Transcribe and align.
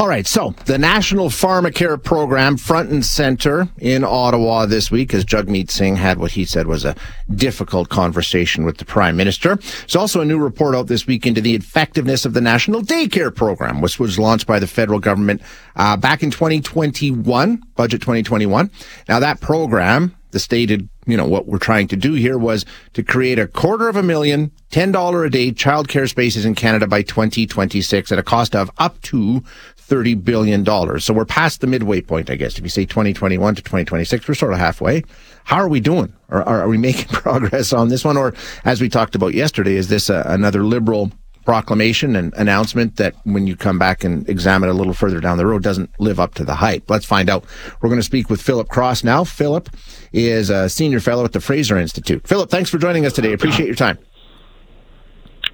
All 0.00 0.08
right, 0.08 0.26
so 0.26 0.54
the 0.64 0.78
National 0.78 1.28
Pharmacare 1.28 2.02
Program 2.02 2.56
front 2.56 2.88
and 2.88 3.04
center 3.04 3.68
in 3.76 4.02
Ottawa 4.02 4.64
this 4.64 4.90
week 4.90 5.12
as 5.12 5.26
Jagmeet 5.26 5.70
Singh 5.70 5.96
had 5.96 6.18
what 6.18 6.30
he 6.30 6.46
said 6.46 6.66
was 6.66 6.86
a 6.86 6.96
difficult 7.34 7.90
conversation 7.90 8.64
with 8.64 8.78
the 8.78 8.86
Prime 8.86 9.14
Minister. 9.14 9.56
There's 9.56 9.96
also 9.96 10.22
a 10.22 10.24
new 10.24 10.38
report 10.38 10.74
out 10.74 10.86
this 10.86 11.06
week 11.06 11.26
into 11.26 11.42
the 11.42 11.54
effectiveness 11.54 12.24
of 12.24 12.32
the 12.32 12.40
National 12.40 12.80
Daycare 12.80 13.34
Program, 13.36 13.82
which 13.82 14.00
was 14.00 14.18
launched 14.18 14.46
by 14.46 14.58
the 14.58 14.66
federal 14.66 15.00
government 15.00 15.42
uh, 15.76 15.98
back 15.98 16.22
in 16.22 16.30
2021, 16.30 17.62
budget 17.76 18.00
2021. 18.00 18.70
Now 19.06 19.20
that 19.20 19.42
program, 19.42 20.16
the 20.30 20.38
stated 20.38 20.88
you 21.10 21.16
know, 21.16 21.26
what 21.26 21.46
we're 21.46 21.58
trying 21.58 21.88
to 21.88 21.96
do 21.96 22.14
here 22.14 22.38
was 22.38 22.64
to 22.94 23.02
create 23.02 23.38
a 23.38 23.46
quarter 23.46 23.88
of 23.88 23.96
a 23.96 24.02
million, 24.02 24.50
$10 24.70 25.26
a 25.26 25.30
day 25.30 25.52
childcare 25.52 26.08
spaces 26.08 26.44
in 26.44 26.54
Canada 26.54 26.86
by 26.86 27.02
2026 27.02 28.12
at 28.12 28.18
a 28.18 28.22
cost 28.22 28.54
of 28.54 28.70
up 28.78 29.00
to 29.02 29.42
$30 29.90 30.22
billion. 30.24 30.64
So 31.00 31.12
we're 31.12 31.24
past 31.24 31.60
the 31.60 31.66
midway 31.66 32.00
point, 32.00 32.30
I 32.30 32.36
guess. 32.36 32.56
If 32.56 32.62
you 32.62 32.70
say 32.70 32.84
2021 32.84 33.56
to 33.56 33.62
2026, 33.62 34.28
we're 34.28 34.34
sort 34.34 34.52
of 34.52 34.58
halfway. 34.58 35.02
How 35.44 35.56
are 35.56 35.68
we 35.68 35.80
doing? 35.80 36.12
Are, 36.28 36.42
are, 36.44 36.68
we 36.68 36.78
making 36.88 37.08
progress 37.08 37.72
on 37.72 37.88
this 37.88 38.04
one? 38.04 38.16
Or 38.16 38.32
as 38.64 38.80
we 38.80 38.88
talked 38.88 39.14
about 39.16 39.34
yesterday, 39.34 39.74
is 39.74 39.88
this 39.88 40.08
a, 40.08 40.22
another 40.26 40.62
liberal 40.62 41.10
proclamation 41.44 42.16
and 42.16 42.32
announcement 42.34 42.96
that 42.96 43.14
when 43.24 43.46
you 43.46 43.56
come 43.56 43.78
back 43.78 44.04
and 44.04 44.28
examine 44.28 44.68
it 44.68 44.72
a 44.72 44.74
little 44.74 44.92
further 44.92 45.20
down 45.20 45.38
the 45.38 45.46
road 45.46 45.62
doesn't 45.62 45.90
live 45.98 46.20
up 46.20 46.34
to 46.34 46.44
the 46.44 46.54
hype. 46.54 46.88
Let's 46.88 47.06
find 47.06 47.28
out. 47.28 47.44
We're 47.80 47.88
going 47.88 48.00
to 48.00 48.04
speak 48.04 48.30
with 48.30 48.40
Philip 48.40 48.68
Cross 48.68 49.04
now. 49.04 49.24
Philip 49.24 49.68
is 50.12 50.50
a 50.50 50.68
senior 50.68 51.00
fellow 51.00 51.24
at 51.24 51.32
the 51.32 51.40
Fraser 51.40 51.78
Institute. 51.78 52.26
Philip, 52.26 52.50
thanks 52.50 52.70
for 52.70 52.78
joining 52.78 53.06
us 53.06 53.12
today. 53.12 53.32
Appreciate 53.32 53.66
your 53.66 53.74
time. 53.74 53.98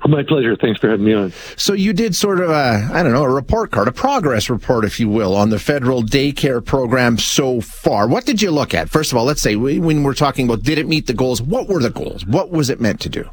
My 0.07 0.23
pleasure. 0.23 0.55
Thanks 0.57 0.79
for 0.79 0.89
having 0.89 1.05
me 1.05 1.15
on. 1.15 1.33
So 1.57 1.73
you 1.73 1.93
did 1.93 2.15
sort 2.15 2.41
of 2.41 2.51
a, 2.51 2.89
I 2.93 3.03
don't 3.03 3.13
know, 3.13 3.25
a 3.25 3.31
report 3.31 3.73
card, 3.73 3.89
a 3.89 3.93
progress 3.93 4.49
report, 4.49 4.85
if 4.85 5.01
you 5.01 5.09
will, 5.09 5.35
on 5.35 5.51
the 5.51 5.59
federal 5.59 6.03
daycare 6.03 6.65
program 6.65 7.19
so 7.19 7.61
far. 7.61 8.07
What 8.07 8.25
did 8.25 8.41
you 8.41 8.51
look 8.51 8.75
at? 8.75 8.89
First 8.89 9.11
of 9.11 9.19
all, 9.19 9.25
let's 9.25 9.43
say 9.43 9.57
when 9.57 10.03
we're 10.05 10.15
talking 10.15 10.47
about 10.47 10.63
did 10.63 10.79
it 10.79 10.87
meet 10.87 11.07
the 11.07 11.15
goals, 11.15 11.43
what 11.43 11.69
were 11.69 11.81
the 11.81 11.91
goals? 11.91 12.25
What 12.25 12.51
was 12.51 12.71
it 12.71 12.81
meant 12.81 13.01
to 13.01 13.09
do? 13.09 13.29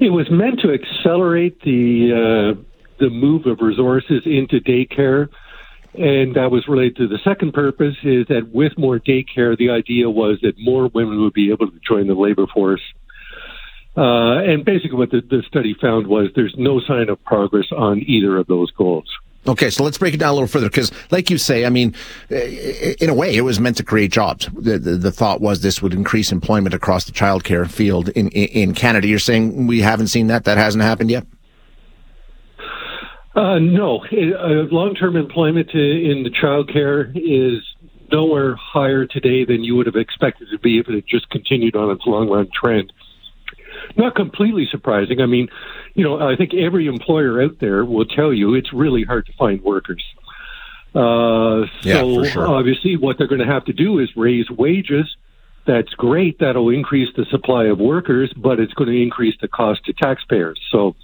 It 0.00 0.08
was 0.08 0.30
meant 0.30 0.60
to 0.60 0.72
accelerate 0.72 1.60
the 1.60 2.56
uh, 2.56 2.62
the 2.98 3.10
move 3.10 3.46
of 3.46 3.58
resources 3.60 4.22
into 4.24 4.58
daycare, 4.60 5.28
and 5.92 6.34
that 6.36 6.50
was 6.50 6.66
related 6.68 6.96
to 6.96 7.08
the 7.08 7.18
second 7.22 7.52
purpose. 7.52 7.96
Is 8.02 8.26
that 8.28 8.48
with 8.50 8.72
more 8.78 8.98
daycare, 8.98 9.58
the 9.58 9.68
idea 9.70 10.08
was 10.08 10.38
that 10.40 10.54
more 10.58 10.88
women 10.88 11.20
would 11.22 11.34
be 11.34 11.50
able 11.50 11.70
to 11.70 11.78
join 11.86 12.06
the 12.06 12.14
labor 12.14 12.46
force. 12.46 12.80
Uh, 13.94 14.38
and 14.38 14.64
basically, 14.64 14.96
what 14.96 15.10
the, 15.10 15.20
the 15.20 15.42
study 15.46 15.76
found 15.78 16.06
was 16.06 16.28
there's 16.34 16.54
no 16.56 16.80
sign 16.80 17.10
of 17.10 17.22
progress 17.24 17.66
on 17.76 17.98
either 18.06 18.38
of 18.38 18.46
those 18.46 18.70
goals. 18.70 19.08
Okay, 19.46 19.70
so 19.70 19.82
let's 19.82 19.96
break 19.96 20.12
it 20.12 20.18
down 20.18 20.30
a 20.30 20.32
little 20.34 20.46
further 20.46 20.68
because, 20.68 20.92
like 21.10 21.30
you 21.30 21.38
say, 21.38 21.64
I 21.64 21.70
mean, 21.70 21.94
in 22.28 23.08
a 23.08 23.14
way, 23.14 23.34
it 23.34 23.40
was 23.40 23.58
meant 23.58 23.78
to 23.78 23.82
create 23.82 24.12
jobs. 24.12 24.46
The, 24.52 24.78
the, 24.78 24.96
the 24.96 25.10
thought 25.10 25.40
was 25.40 25.62
this 25.62 25.80
would 25.80 25.94
increase 25.94 26.30
employment 26.30 26.74
across 26.74 27.06
the 27.06 27.12
childcare 27.12 27.68
field 27.68 28.10
in, 28.10 28.28
in, 28.28 28.74
Canada. 28.74 29.08
You're 29.08 29.18
saying 29.18 29.66
we 29.66 29.80
haven't 29.80 30.08
seen 30.08 30.26
that; 30.26 30.44
that 30.44 30.58
hasn't 30.58 30.84
happened 30.84 31.10
yet. 31.10 31.26
Uh, 33.34 33.58
no, 33.58 34.04
uh, 34.04 34.68
long-term 34.70 35.16
employment 35.16 35.70
in 35.70 36.22
the 36.22 36.30
childcare 36.30 37.10
is 37.16 37.62
nowhere 38.12 38.56
higher 38.56 39.06
today 39.06 39.44
than 39.46 39.64
you 39.64 39.74
would 39.76 39.86
have 39.86 39.96
expected 39.96 40.48
to 40.50 40.58
be 40.58 40.78
if 40.78 40.88
it 40.88 40.94
had 40.94 41.06
just 41.06 41.30
continued 41.30 41.76
on 41.76 41.90
its 41.90 42.02
long-run 42.06 42.48
trend 42.52 42.92
not 43.96 44.14
completely 44.14 44.66
surprising. 44.70 45.20
I 45.20 45.26
mean, 45.26 45.48
you 45.94 46.04
know, 46.04 46.20
I 46.20 46.36
think 46.36 46.54
every 46.54 46.86
employer 46.86 47.42
out 47.42 47.58
there 47.60 47.84
will 47.84 48.04
tell 48.04 48.32
you 48.32 48.54
it's 48.54 48.72
really 48.72 49.04
hard 49.04 49.26
to 49.26 49.32
find 49.34 49.62
workers. 49.62 50.04
Uh, 50.94 51.66
yeah, 51.82 52.00
so 52.00 52.24
sure. 52.24 52.48
obviously, 52.48 52.96
what 52.96 53.16
they're 53.18 53.28
going 53.28 53.40
to 53.40 53.46
have 53.46 53.64
to 53.66 53.72
do 53.72 53.98
is 53.98 54.08
raise 54.16 54.50
wages. 54.50 55.06
That's 55.66 55.90
great. 55.90 56.38
That'll 56.40 56.70
increase 56.70 57.08
the 57.16 57.26
supply 57.30 57.66
of 57.66 57.78
workers, 57.78 58.32
but 58.36 58.58
it's 58.58 58.72
going 58.72 58.90
to 58.90 59.00
increase 59.00 59.34
the 59.40 59.48
cost 59.48 59.84
to 59.84 59.92
taxpayers. 59.92 60.60
So 60.72 60.96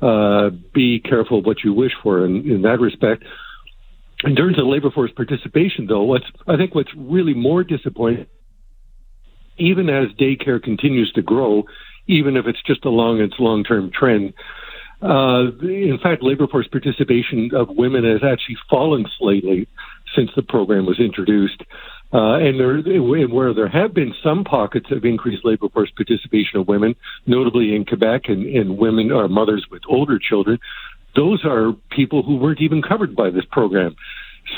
uh, 0.00 0.50
be 0.72 1.00
careful 1.00 1.42
what 1.42 1.64
you 1.64 1.72
wish 1.72 1.92
for 2.02 2.24
in, 2.24 2.48
in 2.48 2.62
that 2.62 2.78
respect. 2.78 3.24
In 4.24 4.34
terms 4.34 4.58
of 4.58 4.66
labor 4.66 4.90
force 4.90 5.10
participation, 5.14 5.86
though, 5.86 6.02
what's 6.02 6.24
I 6.46 6.56
think 6.56 6.74
what's 6.74 6.94
really 6.94 7.34
more 7.34 7.64
disappointing, 7.64 8.26
even 9.58 9.90
as 9.90 10.08
daycare 10.18 10.62
continues 10.62 11.12
to 11.12 11.22
grow, 11.22 11.64
even 12.06 12.36
if 12.36 12.46
it's 12.46 12.62
just 12.62 12.84
along 12.84 13.20
its 13.20 13.34
long 13.38 13.64
term 13.64 13.90
trend. 13.90 14.32
Uh, 15.02 15.52
in 15.60 15.98
fact, 16.02 16.22
labor 16.22 16.46
force 16.46 16.66
participation 16.68 17.50
of 17.54 17.68
women 17.68 18.04
has 18.04 18.22
actually 18.24 18.56
fallen 18.70 19.04
slightly 19.18 19.68
since 20.14 20.30
the 20.34 20.42
program 20.42 20.86
was 20.86 20.98
introduced. 20.98 21.62
Uh, 22.12 22.36
and 22.36 22.58
there, 22.58 22.80
where 23.28 23.52
there 23.52 23.68
have 23.68 23.92
been 23.92 24.14
some 24.22 24.44
pockets 24.44 24.86
of 24.90 25.04
increased 25.04 25.44
labor 25.44 25.68
force 25.68 25.90
participation 25.90 26.60
of 26.60 26.68
women, 26.68 26.94
notably 27.26 27.74
in 27.74 27.84
Quebec 27.84 28.22
and, 28.28 28.46
and 28.46 28.78
women 28.78 29.10
or 29.10 29.28
mothers 29.28 29.66
with 29.70 29.82
older 29.88 30.18
children, 30.18 30.58
those 31.14 31.44
are 31.44 31.72
people 31.90 32.22
who 32.22 32.36
weren't 32.36 32.60
even 32.60 32.80
covered 32.80 33.16
by 33.16 33.30
this 33.30 33.44
program. 33.50 33.96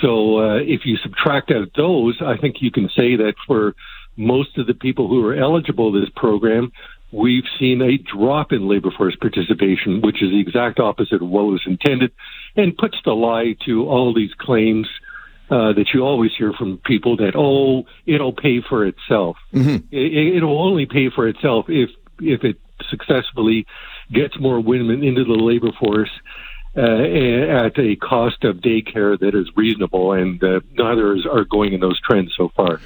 So 0.02 0.38
uh, 0.38 0.56
if 0.56 0.82
you 0.84 0.98
subtract 0.98 1.50
out 1.50 1.70
those, 1.74 2.20
I 2.20 2.36
think 2.36 2.56
you 2.60 2.70
can 2.70 2.88
say 2.88 3.16
that 3.16 3.34
for 3.46 3.74
most 4.16 4.58
of 4.58 4.66
the 4.66 4.74
people 4.74 5.08
who 5.08 5.24
are 5.26 5.34
eligible 5.34 5.92
to 5.92 6.00
this 6.00 6.10
program, 6.14 6.70
we've 7.12 7.44
seen 7.58 7.80
a 7.82 7.96
drop 7.98 8.52
in 8.52 8.68
labor 8.68 8.90
force 8.90 9.16
participation, 9.16 10.00
which 10.00 10.22
is 10.22 10.30
the 10.30 10.40
exact 10.40 10.78
opposite 10.80 11.22
of 11.22 11.28
what 11.28 11.44
was 11.44 11.62
intended, 11.66 12.12
and 12.56 12.76
puts 12.76 12.96
the 13.04 13.12
lie 13.12 13.56
to 13.66 13.88
all 13.88 14.12
these 14.14 14.32
claims 14.38 14.88
uh, 15.50 15.72
that 15.72 15.86
you 15.94 16.02
always 16.02 16.30
hear 16.36 16.52
from 16.52 16.78
people 16.78 17.16
that 17.16 17.32
oh, 17.34 17.86
it'll 18.06 18.34
pay 18.34 18.60
for 18.60 18.86
itself. 18.86 19.36
Mm-hmm. 19.54 19.86
It, 19.90 20.36
it'll 20.36 20.62
only 20.62 20.86
pay 20.86 21.10
for 21.10 21.26
itself 21.26 21.66
if 21.68 21.90
if 22.20 22.44
it 22.44 22.60
successfully 22.90 23.66
gets 24.12 24.38
more 24.38 24.60
women 24.60 25.02
into 25.02 25.24
the 25.24 25.32
labor 25.32 25.72
force. 25.78 26.10
Uh, 26.76 27.64
at 27.66 27.76
a 27.78 27.96
cost 27.96 28.44
of 28.44 28.58
daycare 28.58 29.18
that 29.18 29.34
is 29.34 29.48
reasonable, 29.56 30.12
and 30.12 30.44
uh, 30.44 30.60
neither 30.74 31.16
is, 31.16 31.26
are 31.26 31.42
going 31.44 31.72
in 31.72 31.80
those 31.80 31.98
trends 32.00 32.32
so 32.36 32.52
far. 32.54 32.78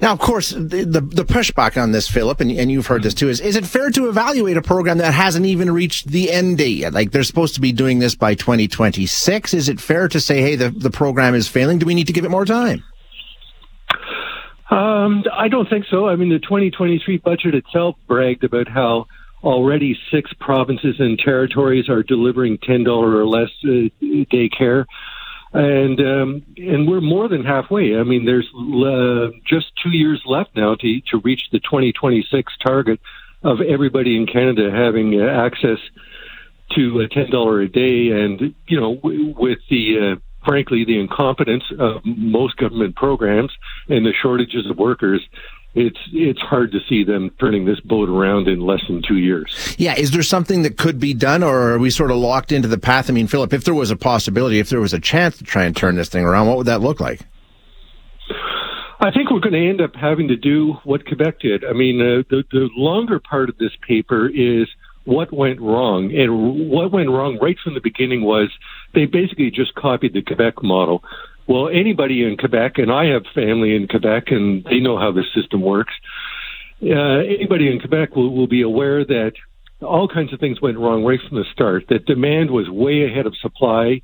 Now, 0.00 0.12
of 0.12 0.18
course, 0.18 0.50
the, 0.50 0.84
the, 0.84 1.00
the 1.00 1.24
pushback 1.24 1.80
on 1.80 1.92
this, 1.92 2.08
Philip, 2.08 2.40
and, 2.40 2.50
and 2.50 2.70
you've 2.70 2.86
heard 2.86 3.02
this 3.02 3.12
too, 3.12 3.28
is 3.28 3.40
is 3.40 3.56
it 3.56 3.66
fair 3.66 3.90
to 3.90 4.08
evaluate 4.08 4.56
a 4.56 4.62
program 4.62 4.98
that 4.98 5.12
hasn't 5.12 5.44
even 5.44 5.70
reached 5.70 6.08
the 6.08 6.30
end 6.30 6.58
date 6.58 6.78
yet? 6.78 6.94
Like 6.94 7.10
they're 7.10 7.22
supposed 7.22 7.54
to 7.56 7.60
be 7.60 7.72
doing 7.72 7.98
this 7.98 8.14
by 8.14 8.34
2026. 8.34 9.52
Is 9.52 9.68
it 9.68 9.80
fair 9.80 10.08
to 10.08 10.18
say, 10.18 10.40
hey, 10.40 10.56
the, 10.56 10.70
the 10.70 10.90
program 10.90 11.34
is 11.34 11.48
failing? 11.48 11.78
Do 11.78 11.86
we 11.86 11.94
need 11.94 12.06
to 12.06 12.14
give 12.14 12.24
it 12.24 12.30
more 12.30 12.46
time? 12.46 12.82
Um, 14.70 15.24
I 15.32 15.48
don't 15.48 15.68
think 15.68 15.84
so. 15.90 16.08
I 16.08 16.16
mean, 16.16 16.30
the 16.30 16.38
2023 16.38 17.18
budget 17.18 17.54
itself 17.54 17.96
bragged 18.06 18.44
about 18.44 18.68
how 18.68 19.06
already 19.42 19.98
six 20.10 20.32
provinces 20.38 20.96
and 20.98 21.18
territories 21.18 21.88
are 21.88 22.02
delivering 22.02 22.58
$10 22.58 22.86
or 22.86 23.26
less 23.26 23.50
uh, 23.64 23.88
daycare 24.32 24.84
and 25.52 26.00
um, 26.00 26.46
and 26.56 26.88
we're 26.88 27.00
more 27.00 27.28
than 27.28 27.44
halfway. 27.44 27.96
I 27.96 28.04
mean, 28.04 28.24
there's 28.24 28.48
uh, 28.54 29.36
just 29.46 29.72
two 29.82 29.90
years 29.90 30.22
left 30.26 30.54
now 30.54 30.74
to 30.76 31.00
to 31.10 31.18
reach 31.18 31.48
the 31.50 31.58
2026 31.60 32.52
target 32.64 33.00
of 33.42 33.60
everybody 33.60 34.16
in 34.16 34.26
Canada 34.26 34.70
having 34.70 35.20
uh, 35.20 35.26
access 35.26 35.78
to 36.76 37.00
a 37.00 37.08
ten 37.08 37.30
dollar 37.30 37.60
a 37.60 37.68
day, 37.68 38.10
and 38.10 38.54
you 38.68 38.80
know, 38.80 38.94
w- 38.96 39.34
with 39.36 39.58
the 39.68 40.12
uh, 40.12 40.16
frankly 40.44 40.84
the 40.84 41.00
incompetence 41.00 41.64
of 41.78 42.02
most 42.04 42.56
government 42.56 42.94
programs 42.94 43.52
and 43.88 44.06
the 44.06 44.12
shortages 44.22 44.70
of 44.70 44.78
workers, 44.78 45.20
it's 45.74 45.98
it's 46.12 46.40
hard 46.40 46.72
to 46.72 46.78
see 46.88 47.04
them 47.04 47.30
turning 47.38 47.64
this 47.64 47.80
boat 47.80 48.08
around 48.08 48.48
in 48.48 48.60
less 48.60 48.80
than 48.88 49.02
two 49.06 49.16
years. 49.16 49.74
Yeah, 49.78 49.94
is 49.96 50.10
there 50.10 50.22
something 50.22 50.62
that 50.62 50.76
could 50.76 50.98
be 50.98 51.14
done, 51.14 51.42
or 51.42 51.72
are 51.72 51.78
we 51.78 51.90
sort 51.90 52.10
of 52.10 52.16
locked 52.16 52.50
into 52.50 52.68
the 52.68 52.78
path? 52.78 53.08
I 53.08 53.12
mean, 53.12 53.28
Philip, 53.28 53.52
if 53.52 53.64
there 53.64 53.74
was 53.74 53.90
a 53.90 53.96
possibility, 53.96 54.58
if 54.58 54.68
there 54.68 54.80
was 54.80 54.92
a 54.92 55.00
chance 55.00 55.38
to 55.38 55.44
try 55.44 55.64
and 55.64 55.76
turn 55.76 55.94
this 55.94 56.08
thing 56.08 56.24
around, 56.24 56.48
what 56.48 56.56
would 56.56 56.66
that 56.66 56.80
look 56.80 57.00
like? 57.00 57.20
I 59.02 59.10
think 59.10 59.30
we're 59.30 59.40
going 59.40 59.54
to 59.54 59.68
end 59.68 59.80
up 59.80 59.94
having 59.94 60.28
to 60.28 60.36
do 60.36 60.74
what 60.84 61.06
Quebec 61.06 61.40
did. 61.40 61.64
I 61.64 61.72
mean, 61.72 62.00
uh, 62.00 62.22
the 62.28 62.44
the 62.50 62.68
longer 62.76 63.18
part 63.18 63.48
of 63.48 63.56
this 63.56 63.72
paper 63.86 64.28
is 64.28 64.68
what 65.04 65.32
went 65.32 65.60
wrong, 65.60 66.14
and 66.14 66.68
what 66.68 66.92
went 66.92 67.08
wrong 67.08 67.38
right 67.40 67.56
from 67.62 67.74
the 67.74 67.80
beginning 67.80 68.22
was 68.22 68.50
they 68.92 69.06
basically 69.06 69.50
just 69.50 69.74
copied 69.74 70.12
the 70.12 70.22
Quebec 70.22 70.62
model. 70.62 71.02
Well, 71.46 71.68
anybody 71.68 72.22
in 72.24 72.36
Quebec, 72.36 72.74
and 72.76 72.92
I 72.92 73.06
have 73.06 73.24
family 73.34 73.74
in 73.74 73.88
Quebec, 73.88 74.24
and 74.28 74.64
they 74.64 74.78
know 74.78 74.98
how 74.98 75.12
the 75.12 75.24
system 75.34 75.60
works. 75.60 75.92
Uh, 76.82 77.20
anybody 77.26 77.70
in 77.70 77.80
Quebec 77.80 78.14
will, 78.16 78.34
will 78.34 78.46
be 78.46 78.62
aware 78.62 79.04
that 79.04 79.32
all 79.82 80.08
kinds 80.08 80.32
of 80.32 80.40
things 80.40 80.60
went 80.60 80.78
wrong 80.78 81.04
right 81.04 81.20
from 81.28 81.38
the 81.38 81.44
start. 81.52 81.84
That 81.88 82.06
demand 82.06 82.50
was 82.50 82.68
way 82.68 83.04
ahead 83.04 83.26
of 83.26 83.36
supply. 83.36 84.02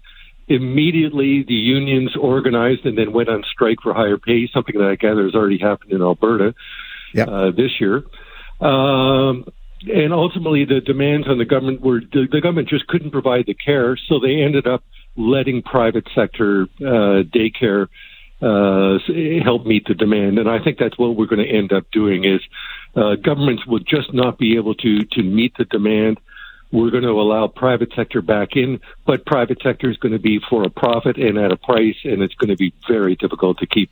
Immediately, 0.49 1.45
the 1.47 1.55
unions 1.55 2.17
organized 2.17 2.85
and 2.85 2.97
then 2.97 3.13
went 3.13 3.29
on 3.29 3.45
strike 3.51 3.79
for 3.83 3.93
higher 3.93 4.19
pay, 4.19 4.49
something 4.53 4.79
that 4.79 4.89
I 4.89 4.97
gather 4.97 5.25
has 5.25 5.35
already 5.35 5.59
happened 5.59 5.93
in 5.93 6.03
Alberta 6.03 6.55
yep. 7.13 7.29
uh, 7.29 7.51
this 7.51 7.81
year. 7.81 8.05
Um, 8.61 9.47
and 9.83 10.13
ultimately, 10.13 10.65
the 10.65 10.81
demands 10.81 11.29
on 11.29 11.39
the 11.39 11.45
government 11.45 11.81
were 11.81 12.01
the, 12.01 12.27
the, 12.31 12.41
government 12.41 12.69
just 12.69 12.87
couldn't 12.87 13.11
provide 13.11 13.47
the 13.47 13.55
care, 13.55 13.99
so 14.09 14.19
they 14.19 14.41
ended 14.41 14.67
up 14.67 14.83
letting 15.17 15.63
private 15.63 16.07
sector 16.15 16.63
uh, 16.81 17.23
daycare 17.25 17.89
uh, 18.43 18.99
help 19.43 19.65
meet 19.65 19.87
the 19.87 19.95
demand. 19.95 20.39
And 20.39 20.49
I 20.49 20.63
think 20.63 20.79
that's 20.79 20.99
what 20.99 21.17
we're 21.17 21.27
going 21.27 21.47
to 21.47 21.51
end 21.51 21.73
up 21.73 21.91
doing 21.91 22.25
is 22.25 22.41
uh, 22.95 23.17
governments 23.17 23.67
will 23.67 23.79
just 23.79 24.13
not 24.13 24.39
be 24.39 24.57
able 24.57 24.75
to 24.75 25.05
to 25.05 25.23
meet 25.23 25.57
the 25.57 25.65
demand. 25.65 26.21
We're 26.73 26.91
going 26.91 27.05
to 27.05 27.11
allow 27.11 27.47
private 27.47 27.93
sector 27.95 28.21
back 28.21 28.57
in, 28.57 28.81
but 29.07 29.25
private 29.25 29.63
sector 29.63 29.89
is 29.89 29.97
going 29.99 30.13
to 30.13 30.19
be 30.19 30.41
for 30.51 30.65
a 30.65 30.71
profit 30.71 31.17
and 31.17 31.39
at 31.39 31.53
a 31.53 31.57
price, 31.57 31.97
and 32.05 32.23
it's 32.23 32.35
going 32.35 32.51
to 32.51 32.57
be 32.57 32.75
very 32.89 33.15
difficult 33.15 33.59
to 33.59 33.67
keep 33.67 33.91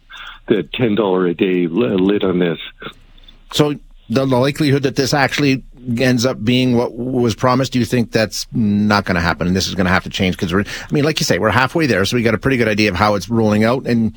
the 0.48 0.68
ten 0.74 0.94
dollar 0.94 1.26
a 1.26 1.34
day 1.34 1.66
lid 1.66 2.24
on 2.24 2.40
this. 2.40 2.58
So 3.52 3.74
the 4.10 4.26
likelihood 4.26 4.82
that 4.82 4.96
this 4.96 5.14
actually 5.14 5.64
ends 5.98 6.24
up 6.24 6.42
being 6.42 6.76
what 6.76 6.94
was 6.94 7.34
promised, 7.34 7.72
do 7.72 7.78
you 7.78 7.84
think 7.84 8.12
that's 8.12 8.46
not 8.52 9.04
going 9.04 9.16
to 9.16 9.20
happen 9.20 9.46
and 9.46 9.56
this 9.56 9.66
is 9.66 9.74
going 9.74 9.86
to 9.86 9.92
have 9.92 10.04
to 10.04 10.10
change? 10.10 10.36
Because 10.36 10.52
we're, 10.52 10.60
I 10.62 10.92
mean, 10.92 11.04
like 11.04 11.20
you 11.20 11.24
say, 11.24 11.38
we're 11.38 11.50
halfway 11.50 11.86
there, 11.86 12.04
so 12.04 12.16
we 12.16 12.22
got 12.22 12.34
a 12.34 12.38
pretty 12.38 12.56
good 12.56 12.68
idea 12.68 12.90
of 12.90 12.96
how 12.96 13.14
it's 13.14 13.28
rolling 13.28 13.64
out 13.64 13.86
and 13.86 14.14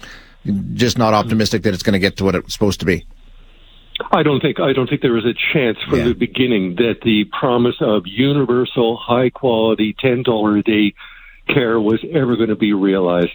just 0.74 0.98
not 0.98 1.14
optimistic 1.14 1.64
that 1.64 1.74
it's 1.74 1.84
going 1.84 1.94
to 1.94 2.00
get 2.00 2.18
to 2.18 2.24
what 2.24 2.36
it's 2.36 2.54
supposed 2.54 2.80
to 2.80 2.86
be. 2.86 3.06
I 4.12 4.24
don't 4.24 4.40
think 4.40 4.60
I 4.60 4.74
don't 4.74 4.88
think 4.88 5.02
there 5.02 5.14
was 5.14 5.26
a 5.26 5.34
chance 5.54 5.78
from 5.90 6.00
yeah. 6.00 6.06
the 6.06 6.14
beginning 6.14 6.76
that 6.76 7.02
the 7.04 7.26
promise 7.26 7.78
of 7.82 8.04
universal, 8.06 8.96
high 8.96 9.32
quality, 9.32 9.96
ten 9.98 10.22
dollar 10.22 10.58
a 10.58 10.64
day 10.64 10.94
care 11.48 11.80
was 11.80 12.04
ever 12.14 12.36
going 12.36 12.50
to 12.50 12.56
be 12.56 12.74
realized. 12.74 13.32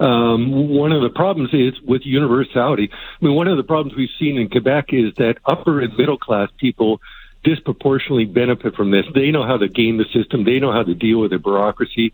Um, 0.00 0.68
one 0.70 0.92
of 0.92 1.02
the 1.02 1.10
problems 1.10 1.50
is 1.52 1.78
with 1.82 2.02
universality. 2.04 2.88
I 2.92 3.24
mean, 3.24 3.34
one 3.34 3.48
of 3.48 3.56
the 3.56 3.64
problems 3.64 3.96
we've 3.96 4.08
seen 4.18 4.38
in 4.38 4.48
Quebec 4.48 4.86
is 4.92 5.12
that 5.16 5.38
upper 5.44 5.80
and 5.80 5.96
middle 5.98 6.18
class 6.18 6.48
people 6.56 7.00
disproportionately 7.48 8.26
benefit 8.26 8.74
from 8.74 8.90
this. 8.90 9.06
They 9.14 9.30
know 9.30 9.46
how 9.46 9.56
to 9.56 9.68
game 9.68 9.96
the 9.96 10.04
system. 10.12 10.44
They 10.44 10.58
know 10.58 10.72
how 10.72 10.82
to 10.82 10.94
deal 10.94 11.20
with 11.20 11.30
the 11.30 11.38
bureaucracy. 11.38 12.12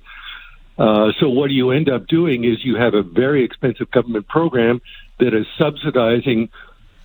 Uh, 0.78 1.10
so 1.18 1.28
what 1.28 1.50
you 1.50 1.70
end 1.70 1.88
up 1.88 2.06
doing 2.06 2.44
is 2.44 2.64
you 2.64 2.76
have 2.76 2.94
a 2.94 3.02
very 3.02 3.44
expensive 3.44 3.90
government 3.90 4.28
program 4.28 4.80
that 5.18 5.34
is 5.34 5.46
subsidizing 5.58 6.50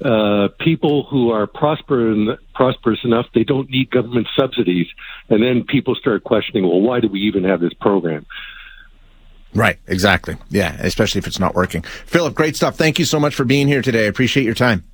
uh, 0.04 0.50
people 0.60 1.04
who 1.10 1.32
are 1.32 1.46
prosperous, 1.48 2.40
prosperous 2.54 3.00
enough 3.04 3.26
they 3.34 3.44
don't 3.44 3.70
need 3.70 3.90
government 3.90 4.28
subsidies, 4.38 4.88
and 5.30 5.44
then 5.44 5.64
people 5.64 5.96
start 5.96 6.24
questioning, 6.24 6.64
well, 6.64 6.82
why 6.82 7.00
do 7.00 7.08
we 7.08 7.20
even 7.22 7.44
have 7.44 7.60
this 7.60 7.74
program? 7.74 8.26
Right, 9.54 9.78
exactly. 9.88 10.38
Yeah, 10.50 10.78
especially 10.80 11.20
if 11.20 11.28
it's 11.28 11.40
not 11.40 11.56
working. 11.56 11.82
Philip, 11.82 12.36
great 12.36 12.56
stuff. 12.56 12.78
Thank 12.78 13.00
you 13.00 13.06
so 13.06 13.20
much 13.20 13.34
for 13.34 13.44
being 13.44 13.68
here 13.68 13.82
today. 13.82 14.06
I 14.06 14.08
appreciate 14.08 14.46
your 14.46 14.54
time. 14.54 14.89